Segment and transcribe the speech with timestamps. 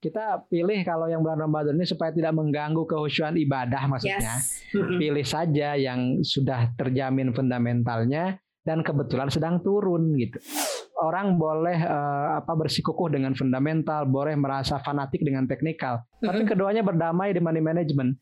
[0.00, 4.40] kita pilih kalau yang bulan Ramadan ini supaya tidak mengganggu kehusuan ibadah maksudnya.
[4.40, 4.64] Yes.
[4.72, 10.40] Pilih saja yang sudah terjamin fundamentalnya dan kebetulan sedang turun gitu.
[11.00, 16.04] Orang boleh uh, apa bersikukuh dengan fundamental, boleh merasa fanatik dengan teknikal.
[16.20, 18.20] Tapi keduanya berdamai di money management.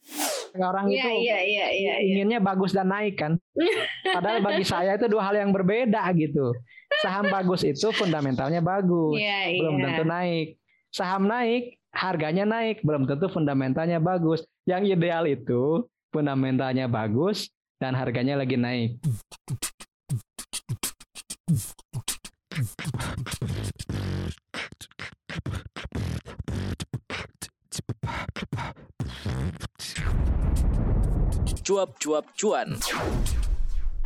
[0.58, 1.94] Orang Iya, itu iya, iya, iya.
[2.02, 2.14] iya.
[2.18, 3.38] inginnya bagus dan naik kan.
[4.16, 6.54] Padahal bagi saya itu dua hal yang berbeda gitu.
[7.02, 9.84] Saham bagus itu fundamentalnya bagus, Iya, belum iya.
[9.84, 10.48] tentu naik.
[10.88, 14.40] Saham naik, harganya naik, belum tentu fundamentalnya bagus.
[14.64, 18.96] Yang ideal itu fundamentalnya bagus dan harganya lagi naik.
[31.68, 32.80] Cuap-cuap cuan.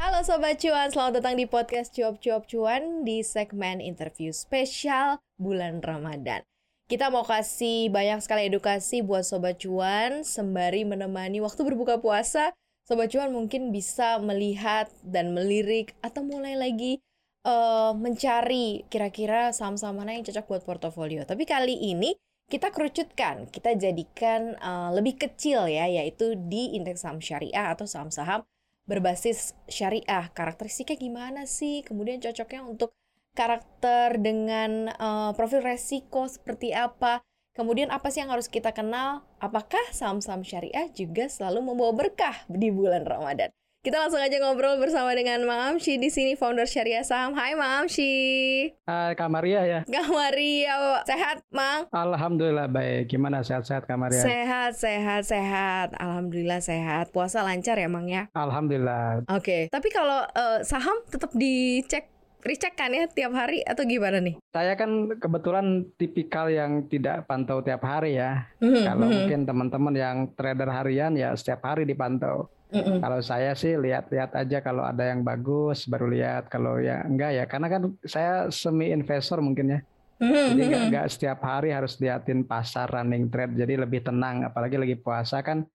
[0.03, 6.43] Halo Sobat Cuan, selamat datang di podcast Cuap-Cuap Cuan di segmen interview spesial bulan Ramadan.
[6.93, 12.53] Kita mau kasih banyak sekali edukasi buat Sobat Cuan sembari menemani waktu berbuka puasa.
[12.85, 17.01] Sobat Cuan mungkin bisa melihat dan melirik atau mulai lagi
[17.49, 21.25] eh, mencari kira-kira saham-saham mana yang cocok buat portofolio.
[21.25, 22.13] Tapi kali ini
[22.53, 28.45] kita kerucutkan, kita jadikan eh, lebih kecil ya, yaitu di indeks saham syariah atau saham-saham
[28.85, 30.29] berbasis syariah.
[30.37, 31.81] Karakteristiknya gimana sih?
[31.89, 32.93] Kemudian cocoknya untuk
[33.33, 37.25] karakter dengan eh, profil resiko seperti apa?
[37.53, 39.29] Kemudian apa sih yang harus kita kenal?
[39.37, 43.53] Apakah saham-saham syariah juga selalu membawa berkah di bulan Ramadan?
[43.83, 47.35] Kita langsung aja ngobrol bersama dengan Mang Amshi di sini founder Syariah Saham.
[47.35, 48.71] Hai Mang Amshi.
[48.87, 49.81] Ah, Kak Maria ya.
[49.91, 51.91] Kak Maria, sehat Mang?
[51.91, 53.11] Alhamdulillah baik.
[53.11, 54.23] Gimana sehat-sehat Kak Maria?
[54.23, 55.99] Sehat, sehat, sehat.
[55.99, 57.11] Alhamdulillah sehat.
[57.11, 58.31] Puasa lancar ya Mang ya?
[58.39, 59.27] Alhamdulillah.
[59.27, 62.07] Oke, tapi kalau eh, saham tetap dicek,
[62.43, 64.37] recheck kan ya tiap hari atau gimana nih?
[64.51, 68.47] Saya kan kebetulan tipikal yang tidak pantau tiap hari ya.
[68.59, 72.51] Mhm, Kalau mhm, mungkin teman-teman yang trader harian ya setiap hari dipantau.
[72.75, 73.01] mhm.
[73.01, 76.51] Kalau saya sih lihat-lihat aja kalau ada yang bagus baru lihat.
[76.51, 79.81] Kalau ya enggak ya karena kan saya semi investor mungkin ya.
[80.23, 80.89] Mhm, Jadi enggak, mhm.
[80.91, 83.55] enggak setiap hari harus liatin pasar running trade.
[83.59, 84.47] Jadi lebih tenang.
[84.47, 85.67] Apalagi lagi puasa kan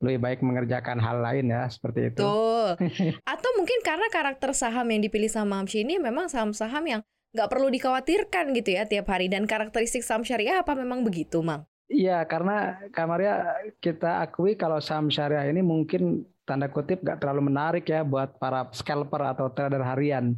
[0.00, 2.20] lebih baik mengerjakan hal lain ya seperti itu.
[2.20, 2.68] Betul.
[3.32, 7.00] Atau mungkin karena karakter saham yang dipilih sama Amshi ini memang saham-saham yang
[7.32, 9.32] nggak perlu dikhawatirkan gitu ya tiap hari.
[9.32, 11.64] Dan karakteristik saham syariah apa memang begitu, Mang?
[11.86, 17.86] Iya, karena Kamaria kita akui kalau saham syariah ini mungkin tanda kutip nggak terlalu menarik
[17.90, 20.34] ya buat para scalper atau trader harian.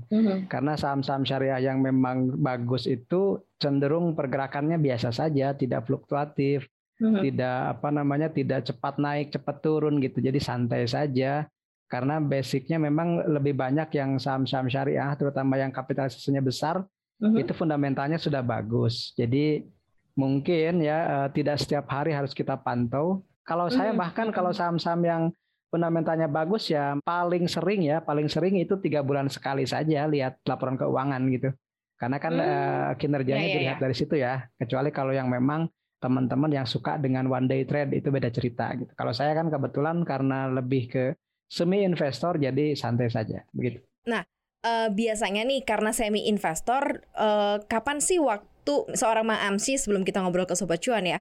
[0.49, 7.89] Karena saham-saham syariah yang memang bagus itu cenderung pergerakannya biasa saja, tidak fluktuatif, tidak apa
[7.95, 10.19] namanya, tidak cepat naik, cepat turun gitu.
[10.19, 11.47] Jadi santai saja.
[11.89, 16.85] Karena basicnya memang lebih banyak yang saham-saham syariah, terutama yang kapitalisasinya besar,
[17.17, 17.41] Mhm.
[17.41, 19.17] itu fundamentalnya sudah bagus.
[19.17, 19.65] Jadi
[20.15, 23.25] mungkin ya eh, tidak setiap hari harus kita pantau.
[23.47, 23.99] Kalau saya Mhm.
[23.99, 25.23] bahkan kalau saham-saham yang
[25.73, 30.77] fundamentalnya bagus ya paling sering ya paling sering itu tiga bulan sekali saja lihat laporan
[30.77, 31.51] keuangan gitu.
[31.97, 32.45] Karena kan Hmm.
[32.45, 33.83] eh, kinerjanya Ya, ya, dilihat ya.
[33.89, 34.45] dari situ ya.
[34.61, 35.67] Kecuali kalau yang memang
[35.99, 38.91] teman-teman yang suka dengan one day trade itu beda cerita gitu.
[38.95, 41.05] Kalau saya kan kebetulan karena lebih ke
[41.51, 43.83] semi investor jadi santai saja begitu.
[44.59, 50.19] Eh, biasanya nih karena semi investor, eh, kapan sih waktu seorang Mang Amsi sebelum kita
[50.19, 51.17] ngobrol ke Sobat Cuan ya,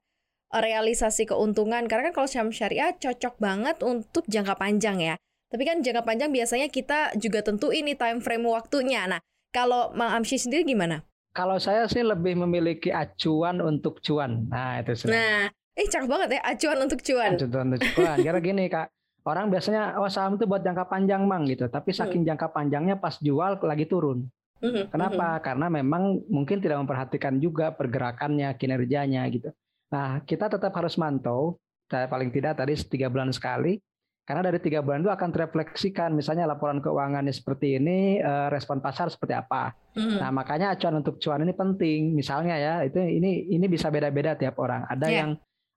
[0.52, 1.86] eh, realisasi keuntungan?
[1.86, 5.14] Karena kan kalau saham syariah cocok banget untuk jangka panjang ya.
[5.48, 9.08] Tapi kan jangka panjang biasanya kita juga tentu ini time frame waktunya.
[9.08, 9.22] Nah,
[9.54, 11.07] kalau Mang Amsi sendiri gimana?
[11.32, 14.48] Kalau saya sih lebih memiliki acuan untuk cuan.
[14.50, 15.14] Nah, itu sudah.
[15.14, 15.42] Nah,
[15.78, 17.30] eh cakep banget ya acuan untuk cuan.
[17.38, 18.16] Acuan untuk cuan.
[18.18, 18.88] Karena gini, Kak.
[19.28, 21.68] Orang biasanya oh saham itu buat jangka panjang, Mang gitu.
[21.68, 24.24] Tapi saking jangka panjangnya pas jual lagi turun.
[24.58, 25.38] Mhm, Kenapa?
[25.38, 29.54] Karena memang mungkin tidak memperhatikan juga pergerakannya, kinerjanya gitu.
[29.92, 33.78] Nah, kita tetap harus mantau, saya paling tidak tadi tiga bulan sekali,
[34.28, 39.08] karena dari tiga bulan itu akan terefleksikan, misalnya laporan keuangannya seperti ini, eh, respon pasar
[39.08, 39.72] seperti apa.
[39.96, 40.20] mhm.
[40.20, 42.12] Nah, makanya acuan untuk cuan ini penting.
[42.12, 44.84] Misalnya ya, itu ini ini bisa beda-beda tiap orang.
[44.84, 45.16] Ada Ya.
[45.24, 45.30] yang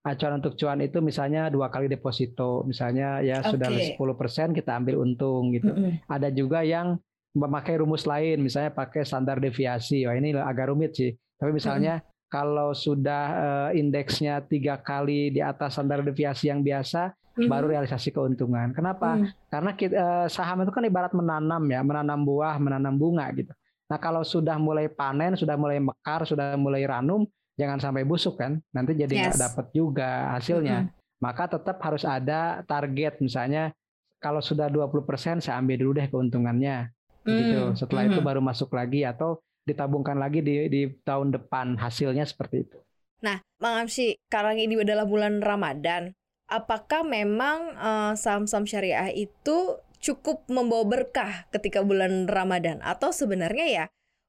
[0.03, 3.95] acuan untuk cuan itu misalnya dua kali deposito, misalnya ya sudah Oke.
[3.95, 5.71] 10% kita ambil untung gitu.
[5.71, 6.11] Mhm.
[6.11, 6.99] Ada juga yang
[7.31, 10.03] memakai rumus lain, misalnya pakai standar deviasi.
[10.03, 11.15] Wah, ini agak rumit sih.
[11.39, 13.23] Tapi misalnya kalau sudah
[13.71, 17.47] eh, indeksnya tiga kali di atas standar deviasi yang biasa, Mhm.
[17.47, 18.75] baru realisasi keuntungan.
[18.75, 19.15] Kenapa?
[19.15, 19.27] Mhm.
[19.47, 23.51] Karena kita, eh, saham itu kan ibarat menanam ya, menanam buah, menanam bunga gitu.
[23.87, 27.27] Nah kalau sudah mulai panen, sudah mulai mekar, sudah mulai ranum,
[27.59, 29.43] jangan sampai busuk kan, nanti jadi nggak Yes.
[29.51, 30.87] dapat juga hasilnya.
[30.87, 30.89] Mhm.
[31.21, 33.69] Maka tetap harus ada target, misalnya
[34.17, 36.89] kalau sudah 20% saya ambil dulu deh keuntungannya,
[37.25, 37.61] gitu.
[37.71, 38.27] Hmm, Setelah itu mhm.
[38.27, 42.77] baru masuk lagi atau ditabungkan lagi di, di tahun depan hasilnya seperti itu.
[43.21, 46.09] Nah, Mang Amsi, karena ini adalah bulan Ramadan,
[46.51, 52.83] apakah memang uh, saham-saham syariah itu cukup membawa berkah ketika bulan Ramadan?
[52.83, 53.85] Atau sebenarnya ya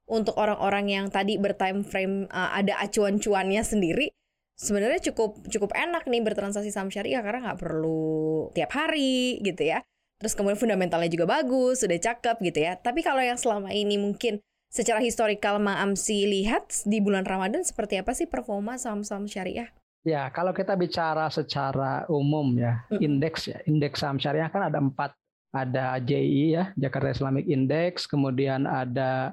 [0.07, 4.15] untuk orang-orang yang tadi bertime frame uh, ada acuan cuannya sendiri
[4.53, 9.83] sebenarnya cukup cukup enak nih bertransaksi saham syariah karena nggak perlu tiap hari gitu ya.
[10.21, 12.79] Terus kemudian fundamentalnya juga bagus sudah cakep gitu ya.
[12.79, 14.39] Tapi kalau yang selama ini mungkin
[14.71, 19.69] secara historikal Mang Amsi lihat di bulan Ramadan seperti apa sih performa saham-saham syariah
[20.03, 25.15] Ya, kalau kita bicara secara umum ya, indeks ya, indeks saham syariah kan ada empat
[25.55, 29.31] ada JI ya, Jakarta Islamic Index, kemudian ada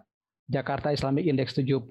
[0.50, 1.86] Jakarta Islamic Index 70,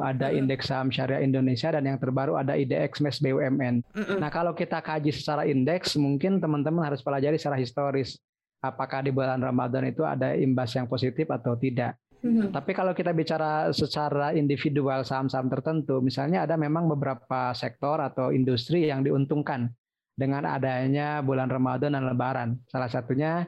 [0.00, 3.80] ada indeks saham syariah Indonesia dan yang terbaru ada IDX MES BUMN.
[4.20, 8.20] Nah, kalau kita kaji secara indeks, mungkin teman-teman harus pelajari secara historis
[8.62, 11.98] apakah di bulan Ramadan itu ada imbas yang positif atau tidak.
[12.22, 18.30] Mm Tapi kalau kita bicara secara individual saham-saham tertentu, misalnya ada memang beberapa sektor atau
[18.30, 19.66] industri yang diuntungkan
[20.14, 22.48] dengan adanya bulan Ramadan dan Lebaran.
[22.70, 23.42] Salah satunya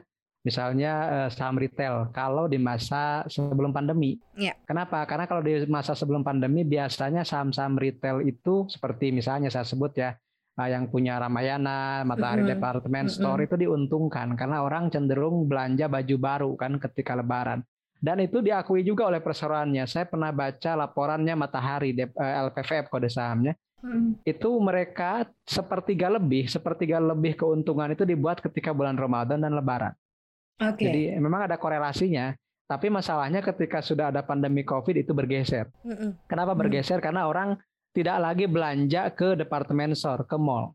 [0.45, 4.19] misalnya uh, saham retail kalau di masa sebelum pandemi.
[4.37, 4.53] Ya.
[4.67, 5.01] Kenapa?
[5.09, 10.13] Karena kalau di masa sebelum pandemi biasanya saham-saham retail itu seperti misalnya saya sebut ya
[10.59, 12.53] uh, yang punya Ramayana, Matahari mm -hmm.
[12.59, 13.47] Department Store mm -hmm.
[13.47, 17.63] itu diuntungkan karena orang cenderung belanja baju baru kan ketika Lebaran.
[18.05, 19.89] Dan itu diakui juga oleh perseroannya.
[19.89, 22.05] Saya pernah baca laporannya Matahari eh,
[22.45, 23.57] LPVF kode sahamnya.
[23.81, 24.13] Hmm.
[24.21, 29.93] Itu mereka sepertiga lebih, sepertiga lebih keuntungan itu dibuat ketika bulan Ramadan dan Lebaran.
[30.61, 30.85] Okay.
[30.85, 32.37] Jadi memang ada korelasinya.
[32.65, 35.69] Tapi masalahnya ketika sudah ada pandemi COVID itu bergeser.
[35.85, 36.17] Mm-mm.
[36.29, 36.97] Kenapa bergeser?
[36.97, 37.05] Mm.
[37.09, 37.49] Karena orang
[37.93, 40.73] tidak lagi belanja ke departemen store, ke mall.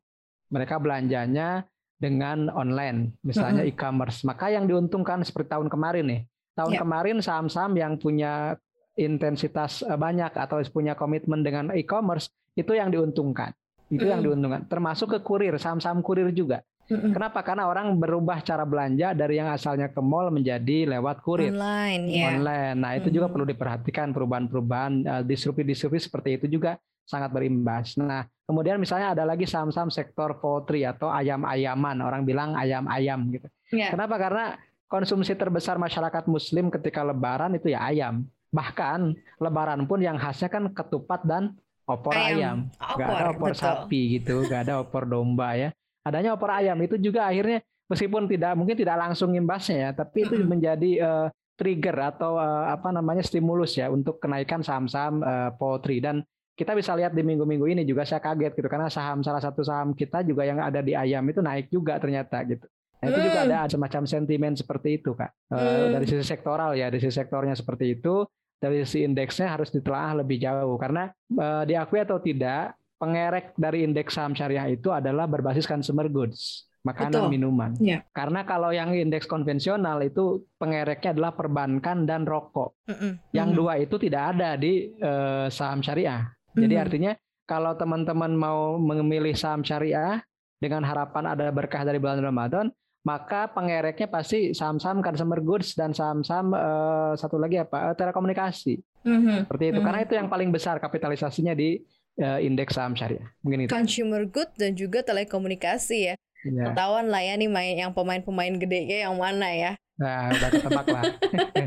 [0.54, 1.66] Mereka belanjanya
[1.98, 3.74] dengan online, misalnya mm-hmm.
[3.74, 4.22] e-commerce.
[4.22, 6.22] Maka yang diuntungkan seperti tahun kemarin nih.
[6.54, 6.82] Tahun yeah.
[6.82, 8.58] kemarin saham-saham yang punya
[8.98, 13.54] intensitas eh, banyak atau punya komitmen dengan e-commerce itu yang diuntungkan.
[13.90, 14.12] Itu mm.
[14.12, 14.60] yang diuntungkan.
[14.70, 16.62] Termasuk ke kurir, saham-saham kurir juga.
[16.90, 17.46] Kenapa?
[17.46, 22.10] Karena orang berubah cara belanja dari yang asalnya ke mall menjadi lewat kurir online.
[22.10, 22.34] Yeah.
[22.34, 22.76] Online.
[22.82, 26.74] Nah itu juga perlu diperhatikan perubahan-perubahan uh, disrupsi-disrupsi seperti itu juga
[27.06, 27.94] sangat berimbas.
[27.94, 32.02] Nah kemudian misalnya ada lagi saham-saham sektor poultry atau ayam-ayaman.
[32.02, 33.46] Orang bilang ayam-ayam gitu.
[33.70, 33.94] Yeah.
[33.94, 34.18] Kenapa?
[34.18, 34.58] Karena
[34.90, 38.26] konsumsi terbesar masyarakat Muslim ketika Lebaran itu ya ayam.
[38.50, 41.54] Bahkan Lebaran pun yang khasnya kan ketupat dan
[41.86, 42.98] opor ayam, ayam.
[42.98, 43.62] Gak ada opor betul.
[43.62, 45.70] sapi gitu, gak ada opor domba ya
[46.04, 47.60] adanya opor ayam itu juga akhirnya
[47.90, 51.26] meskipun tidak mungkin tidak langsung imbasnya ya, tapi itu menjadi uh,
[51.60, 56.24] trigger atau uh, apa namanya stimulus ya untuk kenaikan saham-saham uh, poultry dan
[56.56, 59.96] kita bisa lihat di minggu-minggu ini juga saya kaget gitu karena saham salah satu saham
[59.96, 62.64] kita juga yang ada di ayam itu naik juga ternyata gitu.
[63.00, 67.00] Nah, itu juga ada semacam sentimen seperti itu kak uh, dari sisi sektoral ya dari
[67.00, 68.28] sisi sektornya seperti itu
[68.60, 74.12] dari sisi indeksnya harus ditelaah lebih jauh karena uh, diakui atau tidak pengerek dari indeks
[74.12, 77.32] saham syariah itu adalah berbasis consumer goods makanan Betul.
[77.32, 77.70] minuman.
[77.80, 78.04] Ya.
[78.12, 82.72] Karena kalau yang indeks konvensional itu pengereknya adalah perbankan dan rokok.
[82.88, 83.12] Mm -mm.
[83.36, 83.60] Yang mm -hmm.
[83.60, 86.24] dua itu tidak ada di uh, saham syariah.
[86.24, 86.60] -hmm.
[86.64, 87.12] Jadi artinya
[87.44, 90.24] kalau teman-teman mau memilih saham syariah
[90.60, 96.52] dengan harapan ada berkah dari bulan Ramadan, maka pengereknya pasti saham-saham consumer goods dan saham-saham
[96.52, 98.76] uh, satu lagi apa telekomunikasi.
[99.08, 99.38] Mm -hmm.
[99.48, 99.72] Seperti itu.
[99.72, 99.86] Mm -hmm.
[99.88, 101.80] Karena itu yang paling besar kapitalisasinya di
[102.20, 103.24] uh, indeks saham syariah.
[103.40, 103.70] Mungkin itu.
[103.72, 106.14] Consumer good dan juga telekomunikasi ya.
[106.40, 106.72] Yeah.
[106.72, 109.72] Ketahuan lah ya nih main yang pemain-pemain gede yang mana ya.
[110.00, 111.04] Nah, udah ketebak lah.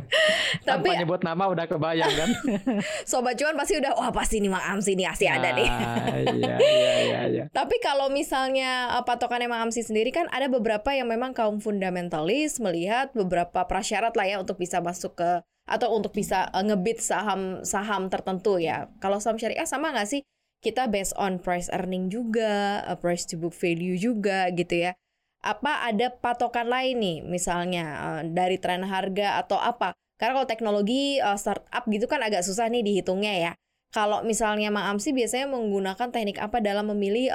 [0.67, 2.29] Tapi Tanpa nyebut nama udah kebayang kan.
[3.09, 5.69] Sobat cuan pasti udah wah pasti nih Mang Amsi nih pasti ada nih.
[5.69, 7.43] Ah, iya, iya, iya, iya.
[7.53, 12.57] Tapi kalau misalnya eh, patokannya Mang Amsi sendiri kan ada beberapa yang memang kaum fundamentalis
[12.57, 17.61] melihat beberapa prasyarat lah ya untuk bisa masuk ke atau untuk bisa uh, ngebit saham
[17.61, 18.89] saham tertentu ya.
[18.97, 20.21] Kalau saham syariah sama nggak sih?
[20.63, 24.95] Kita based on price earning juga, uh, price to book value juga gitu ya.
[25.43, 29.91] Apa ada patokan lain nih misalnya uh, dari tren harga atau apa?
[30.15, 33.51] Karena kalau teknologi uh, startup gitu kan agak susah nih dihitungnya ya.
[33.91, 37.29] Kalau misalnya Mang Amsi biasanya menggunakan teknik apa dalam memilih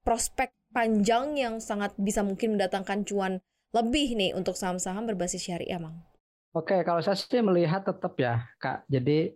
[0.00, 3.44] prospek panjang yang sangat bisa mungkin mendatangkan cuan
[3.76, 6.00] lebih nih untuk saham-saham berbasis syariah, Mang?
[6.50, 8.82] Oke, kalau saya sih melihat tetap ya, Kak.
[8.90, 9.30] Jadi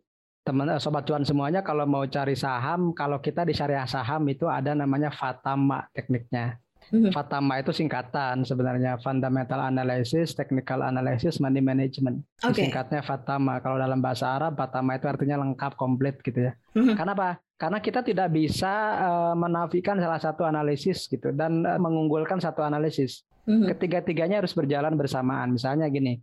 [0.45, 4.45] teman eh, sobat cuan semuanya kalau mau cari saham kalau kita di syariah saham itu
[4.45, 6.61] ada namanya fatama tekniknya
[6.93, 7.17] mm-hmm.
[7.17, 12.21] Fatama itu singkatan sebenarnya fundamental analysis, technical analysis, money management.
[12.45, 12.69] Okay.
[12.69, 13.57] Singkatnya Fatama.
[13.65, 16.53] Kalau dalam bahasa Arab Fatama itu artinya lengkap, komplit gitu ya.
[16.77, 16.93] Mm-hmm.
[16.93, 17.41] Kenapa?
[17.57, 23.25] Karena kita tidak bisa uh, menafikan salah satu analisis gitu dan uh, mengunggulkan satu analisis.
[23.49, 23.69] Mm-hmm.
[23.73, 25.57] Ketiga-tiganya harus berjalan bersamaan.
[25.57, 26.21] Misalnya gini,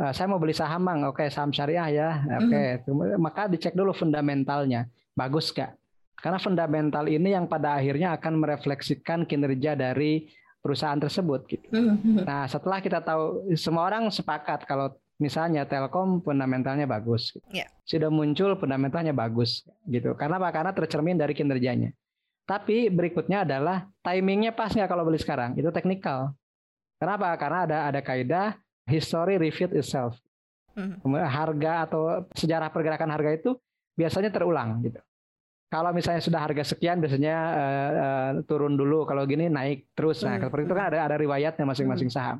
[0.00, 2.08] uh, saya mau beli saham bang, oke saham syariah ya,
[2.40, 3.20] oke, mm.
[3.20, 5.76] maka dicek dulu fundamentalnya, bagus gak?
[6.20, 10.28] Karena fundamental ini yang pada akhirnya akan merefleksikan kinerja dari
[10.60, 11.48] perusahaan tersebut.
[11.48, 11.64] Gitu.
[11.72, 12.28] Mm-hmm.
[12.28, 17.68] Nah, setelah kita tahu semua orang sepakat kalau misalnya Telkom fundamentalnya bagus, yeah.
[17.88, 20.12] sudah muncul fundamentalnya bagus, gitu.
[20.12, 20.52] Karena apa?
[20.52, 21.88] Karena tercermin dari kinerjanya.
[22.44, 25.56] Tapi berikutnya adalah timingnya pas nggak kalau beli sekarang?
[25.56, 26.36] Itu teknikal.
[27.00, 27.32] Kenapa?
[27.40, 28.60] Karena ada ada kaidah
[28.90, 30.18] history repeat itself.
[30.74, 31.14] Mm-hmm.
[31.14, 33.50] Harga atau sejarah pergerakan harga itu
[33.94, 34.98] biasanya terulang gitu.
[35.70, 40.18] Kalau misalnya sudah harga sekian biasanya uh, uh, turun dulu, kalau gini naik terus.
[40.26, 40.50] Nah, hmm.
[40.50, 42.16] seperti itu kan ada ada riwayatnya masing-masing hmm.
[42.18, 42.36] saham.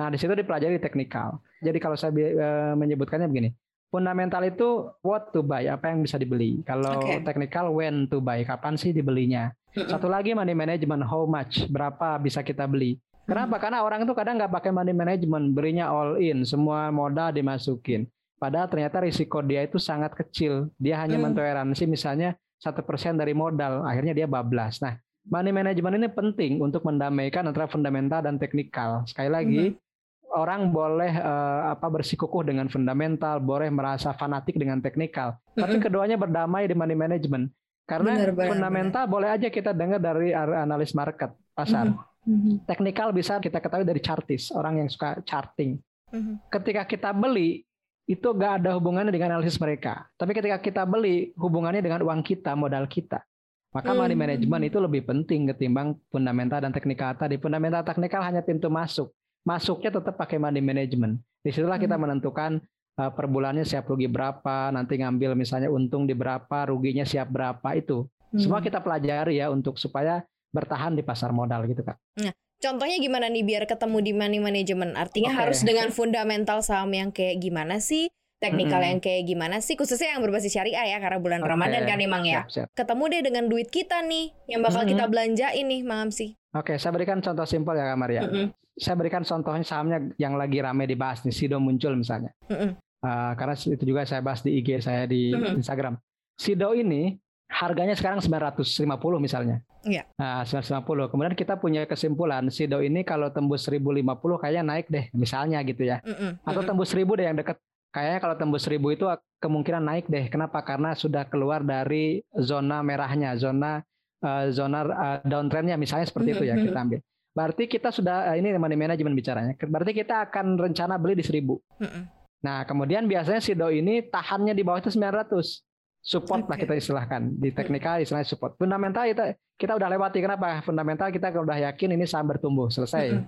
[0.00, 1.44] Nah, di situ dipelajari teknikal.
[1.60, 3.52] Jadi kalau saya uh, menyebutkannya begini,
[3.92, 6.64] fundamental itu what to buy, apa yang bisa dibeli.
[6.64, 7.20] Kalau okay.
[7.20, 9.52] teknikal when to buy, kapan sih dibelinya.
[9.76, 9.84] Hmm.
[9.84, 12.96] Satu lagi money management, how much, berapa bisa kita beli.
[13.30, 13.62] Kenapa?
[13.62, 18.10] Karena orang itu kadang nggak pakai money management, berinya all in, semua modal dimasukin.
[18.42, 20.66] Padahal ternyata risiko dia itu sangat kecil.
[20.82, 21.30] Dia hanya hmm.
[21.30, 24.82] mentoleransi misalnya satu persen dari modal, akhirnya dia bablas.
[24.84, 29.00] Nah, money management ini penting untuk mendamaikan antara fundamental dan teknikal.
[29.08, 30.36] Sekali lagi, mm-hmm.
[30.36, 36.68] orang boleh uh, apa bersikukuh dengan fundamental, boleh merasa fanatik dengan teknikal, tapi keduanya berdamai
[36.68, 37.48] di money management.
[37.88, 39.14] Karena benar, benar, fundamental benar.
[39.16, 41.90] boleh aja kita dengar dari analis market pasar.
[42.28, 42.68] Mm-hmm.
[42.68, 45.80] Teknikal bisa kita ketahui dari chartis, orang yang suka charting.
[46.12, 46.34] Mm-hmm.
[46.52, 47.64] Ketika kita beli,
[48.10, 50.10] itu gak ada hubungannya dengan analisis mereka.
[50.18, 53.22] Tapi ketika kita beli, hubungannya dengan uang kita, modal kita.
[53.70, 54.22] Maka money hmm.
[54.26, 57.38] management itu lebih penting ketimbang fundamental dan teknikal tadi.
[57.38, 59.14] Fundamental teknikal hanya pintu masuk.
[59.46, 61.22] Masuknya tetap pakai money management.
[61.38, 62.02] Di situlah kita hmm.
[62.02, 62.58] menentukan
[62.98, 67.68] uh, per bulannya siap rugi berapa, nanti ngambil misalnya untung di berapa, ruginya siap berapa
[67.78, 68.10] itu.
[68.34, 68.66] Semua hmm.
[68.66, 71.98] kita pelajari ya untuk supaya bertahan di pasar modal gitu kak.
[72.20, 74.92] Nah, Contohnya gimana nih biar ketemu di money management?
[74.92, 75.40] Artinya okay.
[75.40, 78.12] harus dengan fundamental saham yang kayak gimana sih?
[78.36, 78.88] Teknikal hmm.
[78.92, 79.80] yang kayak gimana sih?
[79.80, 81.50] Khususnya yang berbasis syariah ya karena bulan okay.
[81.56, 82.44] Ramadan kan emang ya.
[82.44, 82.68] Siap, siap.
[82.76, 84.92] Ketemu deh dengan duit kita nih yang bakal hmm.
[84.92, 86.36] kita belanjain nih, Mam sih.
[86.52, 88.22] Oke, okay, saya berikan contoh simpel ya Kak Maria.
[88.26, 88.46] Mm -hmm.
[88.80, 92.34] Saya berikan contohnya sahamnya yang lagi ramai dibahas nih, Sido muncul misalnya.
[92.48, 92.70] Mm -hmm.
[93.06, 95.60] uh, karena itu juga saya bahas di IG saya di mm -hmm.
[95.62, 95.94] Instagram.
[96.34, 97.14] Sido ini
[97.50, 99.58] harganya sekarang 950 misalnya.
[99.82, 100.06] Iya.
[100.14, 101.10] Nah, 950.
[101.10, 104.06] Kemudian kita punya kesimpulan Sido ini kalau tembus 1050
[104.38, 105.98] kayaknya naik deh misalnya gitu ya.
[106.06, 106.30] Mm -mm.
[106.46, 107.58] Atau tembus 1000 deh yang dekat.
[107.90, 109.04] Kayaknya kalau tembus 1000 itu
[109.42, 110.30] kemungkinan naik deh.
[110.30, 110.62] Kenapa?
[110.62, 113.82] Karena sudah keluar dari zona merahnya, zona
[114.22, 116.46] uh, zona uh, downtrendnya misalnya seperti mm -hmm.
[116.46, 117.00] itu ya kita ambil.
[117.34, 119.58] Berarti kita sudah uh, ini money management bicaranya.
[119.58, 121.42] Berarti kita akan rencana beli di 1000.
[121.42, 122.02] Mm -mm.
[122.40, 125.60] Nah, kemudian biasanya Sido ini tahannya di bawah itu 900
[126.00, 126.50] support okay.
[126.50, 128.56] lah kita istilahkan di teknikal istilahnya support.
[128.56, 130.64] Fundamental kita kita udah lewati kenapa?
[130.64, 133.20] Fundamental kita udah yakin ini saham bertumbuh selesai.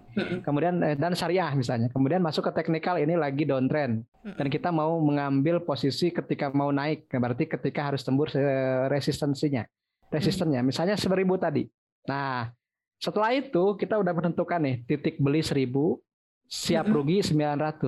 [0.46, 1.92] Kemudian eh, dan syariah misalnya.
[1.92, 4.08] Kemudian masuk ke teknikal ini lagi downtrend.
[4.24, 8.32] Dan kita mau mengambil posisi ketika mau naik berarti ketika harus tembus
[8.88, 9.68] resistensinya
[10.08, 10.64] resistennya.
[10.64, 11.68] Misalnya seribu tadi.
[12.08, 12.48] Nah
[13.02, 15.98] setelah itu kita udah menentukan nih titik beli seribu
[16.46, 17.82] siap rugi 900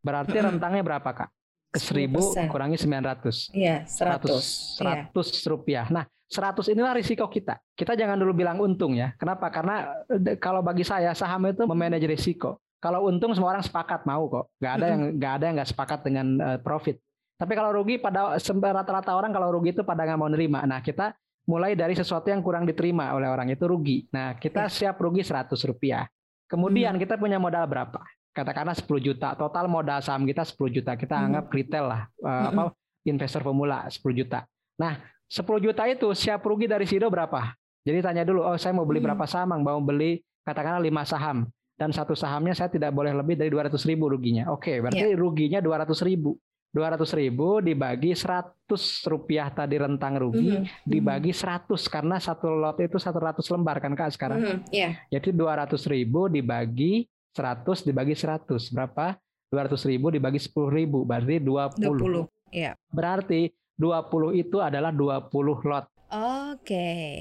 [0.00, 1.28] berarti rentangnya berapa kak
[1.74, 3.54] seribu kurangi 900.
[3.54, 4.78] Iya, 100.
[4.78, 5.46] 100, 100 iya.
[5.46, 5.86] rupiah.
[5.90, 7.58] Nah, 100 inilah risiko kita.
[7.74, 9.14] Kita jangan dulu bilang untung ya.
[9.18, 9.50] Kenapa?
[9.50, 10.02] Karena
[10.38, 12.62] kalau bagi saya saham itu memanage risiko.
[12.80, 14.46] Kalau untung semua orang sepakat mau kok.
[14.62, 16.96] Gak ada yang gak ada yang nggak sepakat dengan uh, profit.
[17.36, 18.36] Tapi kalau rugi pada
[18.72, 20.64] rata-rata orang kalau rugi itu pada nggak mau nerima.
[20.64, 21.12] Nah, kita
[21.48, 24.06] mulai dari sesuatu yang kurang diterima oleh orang itu rugi.
[24.12, 24.92] Nah, kita ya.
[24.92, 26.06] siap rugi 100 rupiah.
[26.46, 27.02] Kemudian hmm.
[27.02, 28.00] kita punya modal berapa?
[28.30, 31.24] Katakanlah 10 juta total modal saham kita 10 juta kita hmm.
[31.30, 32.62] anggap retail lah uh, apa
[33.06, 34.46] investor pemula 10 juta
[34.78, 38.86] nah 10 juta itu siap rugi dari Sido berapa jadi tanya dulu oh saya mau
[38.86, 41.38] beli berapa saham mau beli katakanlah 5 saham
[41.74, 45.18] dan satu sahamnya saya tidak boleh lebih dari 200 ribu ruginya oke berarti yeah.
[45.18, 46.38] ruginya 200 ribu
[46.70, 48.70] 200 ribu dibagi 100
[49.10, 50.86] rupiah tadi rentang rugi mm -hmm.
[50.86, 54.38] dibagi 100 karena satu lot itu 100 lembar kan kak sekarang.
[54.38, 54.70] Mm -hmm.
[54.70, 54.92] yeah.
[55.10, 59.16] Jadi 200 ribu dibagi 100 dibagi 100 berapa?
[59.50, 62.30] 200 ribu dibagi 10 ribu berarti 20.
[62.30, 62.54] 20.
[62.54, 62.72] Iya.
[62.90, 65.30] Berarti 20 itu adalah 20
[65.66, 65.86] lot.
[66.10, 66.62] Oke.
[66.62, 67.18] Okay.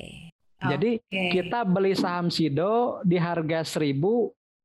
[0.60, 1.32] Jadi okay.
[1.32, 3.96] kita beli saham Sido di harga 1000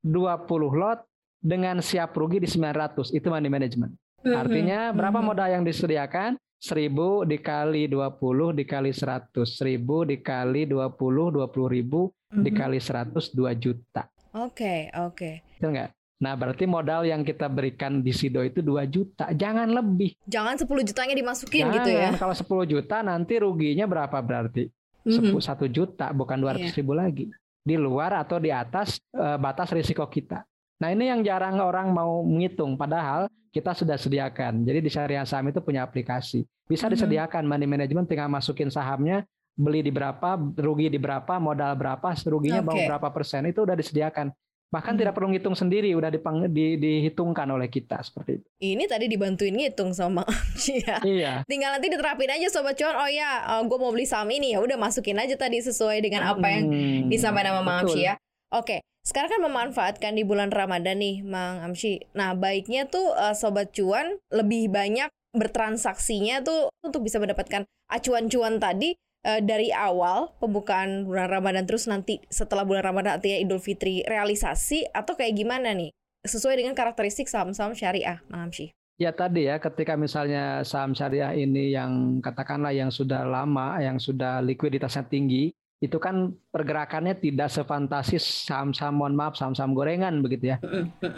[0.05, 1.01] 20 lot
[1.41, 3.93] dengan siap rugi di 900 itu money management.
[4.25, 4.37] Mm-hmm.
[4.37, 5.29] Artinya berapa mm-hmm.
[5.29, 6.37] modal yang disediakan?
[6.65, 9.45] 1000 dikali 20 dikali 100.
[9.45, 14.09] 1000 dikali 20 20 ribu dikali 100 2 juta.
[14.35, 15.15] Oke, okay, oke.
[15.15, 15.35] Okay.
[15.63, 15.91] Betul nggak?
[16.19, 19.31] Nah, berarti modal yang kita berikan di Sido itu 2 juta.
[19.31, 20.19] Jangan lebih.
[20.27, 22.09] Jangan 10 jutanya dimasukin Jangan, gitu ya.
[22.19, 24.67] Kalau 10 juta nanti ruginya berapa berarti?
[25.07, 25.39] Mm -hmm.
[25.39, 26.75] 1 juta bukan 200 yeah.
[26.75, 27.31] ribu lagi.
[27.63, 30.43] Di luar atau di atas uh, batas risiko kita.
[30.83, 34.67] Nah, ini yang jarang orang mau menghitung padahal kita sudah sediakan.
[34.67, 36.43] Jadi di syariah saham itu punya aplikasi.
[36.67, 36.93] Bisa mm -hmm.
[36.99, 39.23] disediakan money management tinggal masukin sahamnya
[39.55, 42.91] beli di berapa, rugi di berapa, modal berapa, ruginya okay.
[42.91, 44.35] berapa persen itu udah disediakan.
[44.75, 45.01] Bahkan hmm.
[45.07, 48.47] tidak perlu ngitung sendiri, udah dipang, di, dihitungkan oleh kita seperti itu.
[48.59, 50.27] Ini tadi dibantuin ngitung sama
[50.67, 50.99] ya.
[51.07, 51.33] Iya.
[51.47, 52.99] Tinggal nanti diterapin aja sobat cuan.
[52.99, 56.27] Oh ya, eh, gue mau beli saham ini ya udah masukin aja tadi sesuai dengan
[56.35, 58.19] apa yang hmm, disampaikan sama Mang ya.
[58.51, 62.03] Oke, sekarang kan memanfaatkan di bulan Ramadan nih, Mang Amshi.
[62.15, 68.63] Nah, baiknya tuh uh, sobat cuan lebih banyak bertransaksinya tuh untuk bisa mendapatkan acuan cuan
[68.63, 68.95] tadi
[69.25, 74.87] uh, dari awal pembukaan bulan Ramadan terus nanti setelah bulan Ramadan artinya Idul Fitri realisasi
[74.93, 75.91] atau kayak gimana nih
[76.25, 78.73] sesuai dengan karakteristik saham-saham syariah, Mam sih.
[78.95, 84.39] Ya tadi ya ketika misalnya saham syariah ini yang katakanlah yang sudah lama, yang sudah
[84.41, 85.51] likuiditasnya tinggi,
[85.83, 90.57] itu kan pergerakannya tidak sefantasis saham-saham mohon maaf saham-saham gorengan begitu ya.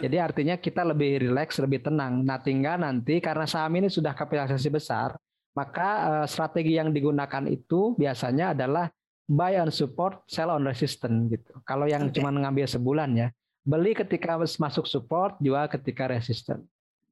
[0.03, 2.25] Jadi artinya kita lebih rileks, lebih tenang.
[2.25, 5.13] Nah tinggal nanti karena saham ini sudah kapitalisasi besar,
[5.57, 8.93] maka uh, strategi yang digunakan itu biasanya adalah
[9.25, 11.57] buy on support, sell on resistance gitu.
[11.65, 12.21] Kalau yang okay.
[12.21, 13.27] cuma ngambil sebulan ya,
[13.65, 16.61] beli ketika masuk support, jual ketika resisten.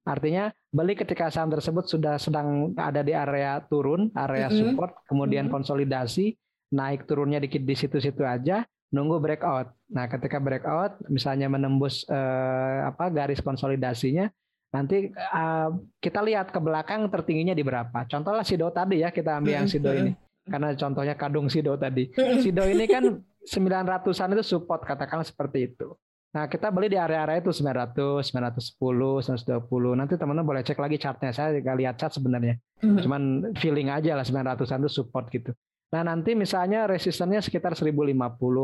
[0.06, 4.62] Artinya beli ketika saham tersebut sudah sedang ada di area turun, area mm -hmm.
[4.62, 5.56] support, kemudian mm -hmm.
[5.58, 6.38] konsolidasi,
[6.78, 8.62] naik turunnya dikit di situ-situ aja,
[8.94, 9.74] nunggu breakout.
[9.90, 14.30] Nah, ketika breakout misalnya menembus eh, apa garis konsolidasinya,
[14.76, 15.72] Nanti uh,
[16.04, 18.04] kita lihat ke belakang tertingginya di berapa.
[18.12, 20.12] Contohnya Sido tadi ya, kita ambil yang Sido ini.
[20.44, 22.12] Karena contohnya kadung Sido tadi.
[22.44, 25.96] Sido ini kan 900-an itu support, katakanlah seperti itu.
[26.36, 29.96] Nah, kita beli di area-area itu 900, 910, 120.
[29.96, 31.32] Nanti teman-teman boleh cek lagi chartnya.
[31.32, 32.60] Saya nggak lihat chart sebenarnya.
[32.84, 35.56] Cuman feeling aja lah 900-an itu support gitu.
[35.96, 38.12] Nah, nanti misalnya resistennya sekitar 1050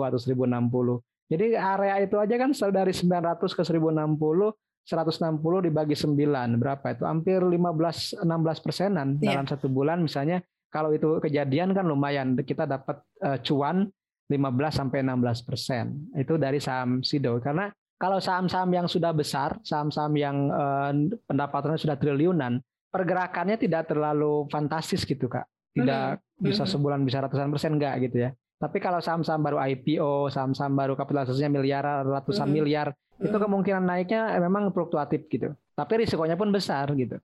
[0.03, 0.99] atau 1060.
[1.31, 4.51] Jadi area itu aja kan dari 900 ke 1060
[4.85, 6.17] 160 dibagi 9
[6.57, 9.37] berapa itu hampir 15 16 persenan yeah.
[9.37, 13.91] dalam satu bulan misalnya kalau itu kejadian kan lumayan kita dapat uh, cuan
[14.31, 14.39] 15
[14.71, 15.85] sampai 16 persen
[16.15, 17.69] itu dari saham Sido karena
[18.01, 20.91] kalau saham-saham yang sudah besar saham-saham yang uh,
[21.29, 22.57] pendapatannya sudah triliunan
[22.89, 26.43] pergerakannya tidak terlalu fantastis gitu kak tidak mm-hmm.
[26.43, 26.73] bisa mm-hmm.
[26.73, 31.49] sebulan bisa ratusan persen enggak gitu ya tapi kalau saham-saham baru IPO, saham-saham baru kapitalisasinya
[31.49, 32.53] miliar, ratusan mm -hmm.
[32.53, 32.87] miliar,
[33.21, 33.43] itu hmm.
[33.45, 35.53] kemungkinan naiknya memang fluktuatif gitu.
[35.73, 37.17] Tapi risikonya pun besar gitu.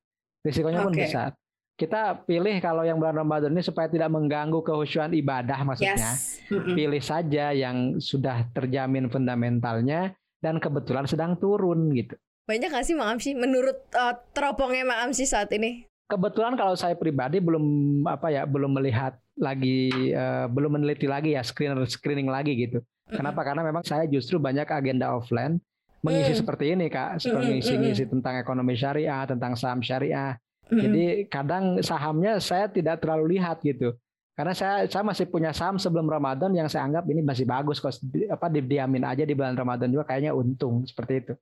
[0.45, 0.87] Risikonya okay.
[0.89, 1.29] pun besar.
[1.77, 5.93] Kita pilih kalau yang bulan Ramadan ini supaya tidak mengganggu kehusuan ibadah maksudnya.
[5.93, 6.41] Yes.
[6.49, 12.17] Pilih saja yang sudah terjamin fundamentalnya dan kebetulan sedang turun gitu.
[12.49, 15.85] Banyak nggak sih Mak sih menurut uh, teropongnya Mak sih saat ini?
[16.09, 17.61] Kebetulan kalau saya pribadi belum
[18.09, 22.81] apa ya belum melihat lagi uh, belum meneliti lagi ya screener screening lagi gitu.
[23.07, 23.45] Kenapa?
[23.47, 25.61] Karena memang saya justru banyak agenda offline
[26.03, 26.39] mengisi mm.
[26.43, 30.35] seperti ini kak, seperti mm, mengisi-ngisi mm, tentang ekonomi syariah, tentang saham syariah.
[30.67, 30.79] Mm.
[30.83, 33.95] Jadi kadang sahamnya saya tidak terlalu lihat gitu.
[34.37, 37.97] Karena saya saya masih punya saham sebelum Ramadan yang saya anggap ini masih bagus kok
[38.29, 41.33] apa didiamin aja di bulan Ramadan juga kayaknya untung seperti itu.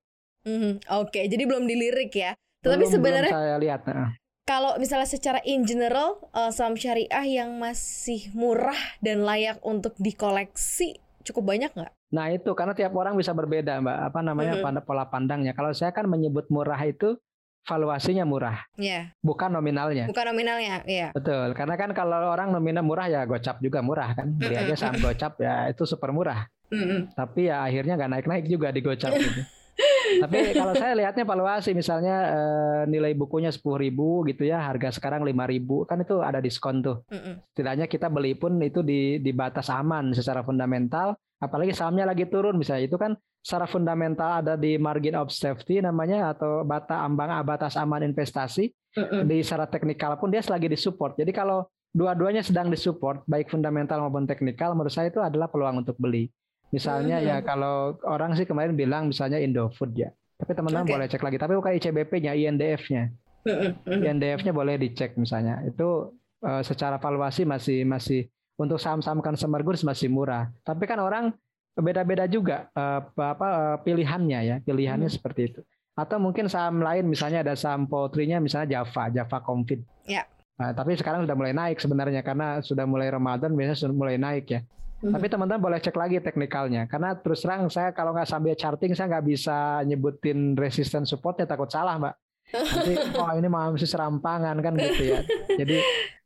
[0.46, 1.24] Mm, Oke, okay.
[1.28, 2.32] jadi belum dilirik ya.
[2.64, 3.82] Tetapi belum, sebenarnya belum saya lihat.
[3.90, 4.10] Nah.
[4.46, 11.02] Kalau misalnya secara in general uh, saham syariah yang masih murah dan layak untuk dikoleksi
[11.26, 11.90] cukup banyak nggak?
[12.14, 14.86] Nah itu karena tiap orang bisa berbeda mbak apa namanya mm-hmm.
[14.86, 15.58] pola pandangnya.
[15.58, 17.18] Kalau saya kan menyebut murah itu
[17.66, 19.10] valuasinya murah, yeah.
[19.26, 20.06] bukan nominalnya.
[20.06, 21.10] Bukan nominalnya, iya.
[21.10, 21.12] Yeah.
[21.18, 25.02] Betul, karena kan kalau orang nominal murah ya gocap juga murah kan, beli aja saham
[25.02, 26.46] gocap ya itu super murah.
[26.70, 27.18] Mm-hmm.
[27.18, 29.42] Tapi ya akhirnya nggak naik-naik juga di gocap gitu.
[30.22, 35.28] Tapi kalau saya lihatnya valuasi misalnya eh, nilai bukunya sepuluh ribu gitu ya, harga sekarang
[35.28, 37.04] lima ribu kan itu ada diskon tuh.
[37.12, 37.44] Mm-mm.
[37.52, 42.56] Setidaknya kita beli pun itu di di batas aman secara fundamental apalagi sahamnya lagi turun.
[42.56, 47.76] Misalnya itu kan secara fundamental ada di margin of safety namanya atau bata ambang batas
[47.76, 48.72] aman investasi.
[49.28, 51.20] Di secara teknikal pun dia lagi disupport.
[51.20, 55.96] Jadi kalau dua-duanya sedang disupport baik fundamental maupun teknikal menurut saya itu adalah peluang untuk
[55.96, 56.28] beli
[56.74, 60.94] misalnya ya kalau orang sih kemarin bilang misalnya Indofood ya tapi teman-teman okay.
[60.96, 63.04] boleh cek lagi tapi bukan ICBP-nya INDF-nya
[63.46, 63.72] uh-uh.
[63.88, 66.12] INDF-nya boleh dicek misalnya itu
[66.46, 70.48] uh, secara valuasi masih masih untuk saham-saham consumer goods masih murah.
[70.64, 71.36] Tapi kan orang
[71.76, 75.16] beda-beda juga uh, apa uh, pilihannya ya, pilihannya hmm.
[75.16, 75.62] seperti itu.
[75.96, 79.80] Atau mungkin saham lain misalnya ada saham poultry-nya misalnya Java, Java Confit.
[80.08, 80.28] Ya.
[80.56, 84.46] Nah, tapi sekarang sudah mulai naik sebenarnya karena sudah mulai Ramadan biasanya sudah mulai naik
[84.48, 84.60] ya.
[85.06, 89.12] Tapi teman-teman boleh cek lagi teknikalnya karena terus terang saya kalau nggak sambil charting saya
[89.12, 92.16] nggak bisa nyebutin resistance supportnya takut salah mbak.
[92.54, 95.20] Nanti oh ini masih serampangan kan gitu ya.
[95.54, 95.78] Jadi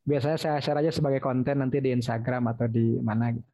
[0.07, 3.47] biasanya saya share aja sebagai konten nanti di Instagram atau di mana gitu.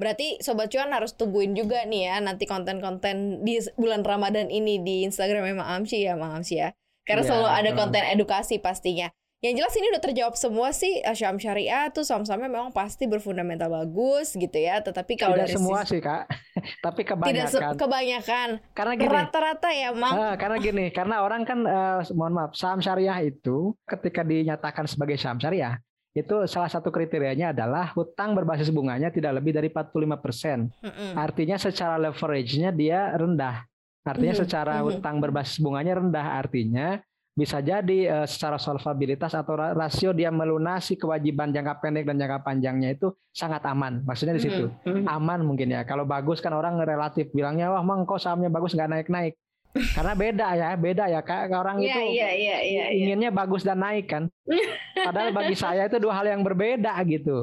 [0.00, 5.04] Berarti Sobat Cuan harus tungguin juga nih ya nanti konten-konten di bulan Ramadan ini di
[5.04, 6.72] Instagram memang Amsi ya Mang Amsi ya.
[7.04, 9.12] Karena ya, selalu ada konten edukasi pastinya.
[9.40, 13.72] Yang jelas ini udah terjawab semua sih eh, Syam Syariah tuh saham-sahamnya memang pasti berfundamental
[13.72, 14.84] bagus gitu ya.
[14.84, 16.28] Tetapi kalau tidak dari semua sisi, sih kak,
[16.84, 17.74] tapi tidak se- kebanyakan.
[17.80, 20.12] kebanyakan karena gini, rata-rata ya Mang.
[20.12, 25.16] Ah, karena gini, karena orang kan eh, mohon maaf, saham syariah itu ketika dinyatakan sebagai
[25.16, 30.68] saham syariah itu salah satu kriterianya adalah hutang berbasis bunganya tidak lebih dari 45%.
[30.82, 31.10] Mm-mm.
[31.14, 33.62] Artinya secara leverage-nya dia rendah.
[34.02, 34.84] Artinya Mhm, secara mhm.
[34.90, 36.26] hutang berbasis bunganya rendah.
[36.34, 36.98] Artinya
[37.40, 42.44] bisa jadi eh, secara solvabilitas atau ra- rasio dia melunasi kewajiban jangka pendek dan jangka
[42.44, 44.04] panjangnya itu sangat aman.
[44.04, 44.68] Maksudnya di situ.
[44.84, 45.08] Mhm.
[45.08, 45.88] Aman mungkin ya.
[45.88, 49.40] Kalau bagus kan orang relatif bilangnya wah mang kok sahamnya bagus nggak naik-naik.
[49.96, 51.48] Karena beda ya, beda ya kak.
[51.48, 52.84] Orang Iya itu iya iya iya.
[52.92, 53.04] iya.
[53.08, 54.28] inginnya bagus dan naik kan.
[55.08, 57.40] Padahal bagi saya itu dua hal yang berbeda gitu.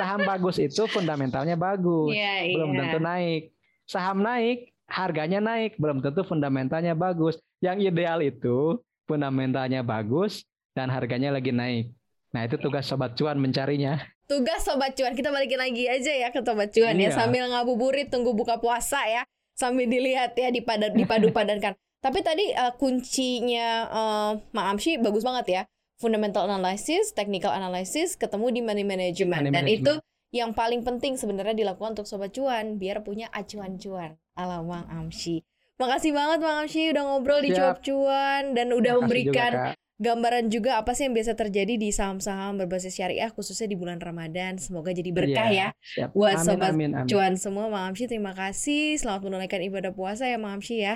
[0.00, 2.78] Saham bagus itu fundamentalnya bagus, Iya belum iya.
[2.80, 3.42] tentu naik.
[3.84, 7.36] Saham naik, harganya naik, belum tentu fundamentalnya bagus.
[7.60, 11.92] Yang ideal itu fundamentalnya bagus dan harganya lagi naik.
[12.34, 14.02] Nah itu tugas sobat cuan mencarinya.
[14.26, 17.14] Tugas sobat cuan kita balikin lagi aja ya ke sobat cuan ya Iya.
[17.14, 19.22] sambil ngabuburit tunggu buka puasa ya
[19.54, 21.76] sambil dilihat ya dipadu dipadu padankan.
[22.04, 25.62] Tapi tadi eh, kuncinya eh, Mak Amshi bagus banget ya.
[25.94, 29.78] Fundamental analysis, technical analysis, ketemu di money management Money dan management.
[29.78, 29.92] itu
[30.34, 35.46] yang paling penting sebenarnya dilakukan untuk sobat cuan biar punya acuan cuan ala Mang Amshi.
[35.74, 37.58] Makasih banget Mang Amshi udah ngobrol di Siap.
[37.58, 39.74] cuap cuan dan udah Terima kasih memberikan juga, Kak.
[39.96, 44.54] gambaran juga apa sih yang biasa terjadi di saham-saham berbasis syariah khususnya di bulan Ramadan.
[44.56, 46.10] Semoga jadi berkah Iya, ya siap.
[46.14, 47.08] buat amin, sobat amin, amin.
[47.10, 47.66] cuan semua.
[47.66, 48.98] Mang Amshi terima kasih.
[48.98, 50.94] Selamat menunaikan ibadah puasa ya Mang Amshi ya.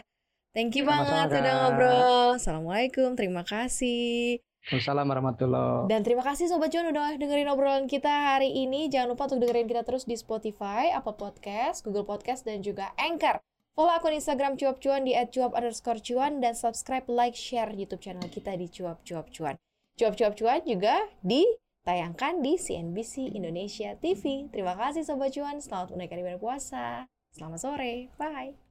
[0.54, 2.28] Thank you Sama-sama, banget sudah ngobrol.
[2.38, 4.38] Assalamualaikum, terima kasih.
[4.68, 8.86] Wassalamualaikum warahmatullahi Dan terima kasih Sobat Cuan udah dengerin obrolan kita hari ini.
[8.86, 13.40] Jangan lupa untuk dengerin kita terus di Spotify, Apple Podcast, Google Podcast, dan juga Anchor.
[13.78, 18.26] Follow akun Instagram Cuap Cuan di @cuap underscore cuan dan subscribe, like, share YouTube channel
[18.26, 19.54] kita di Cuap Cuap Cuan.
[19.94, 24.50] Cuap Cuap Cuan juga ditayangkan di CNBC Indonesia TV.
[24.50, 27.06] Terima kasih Sobat Cuan, selamat menunaikan ibadah puasa.
[27.30, 28.67] Selamat sore, bye.